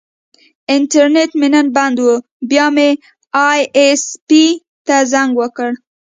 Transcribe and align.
انټرنیټ 0.75 1.31
مې 1.39 1.47
نن 1.53 1.67
بند 1.75 1.97
و، 2.05 2.09
بیا 2.49 2.65
مې 2.75 2.89
ائ 3.45 3.61
ایس 3.77 4.03
پي 4.27 4.43
ته 4.87 4.95
زنګ 5.11 5.31
وکړ. 5.39 5.69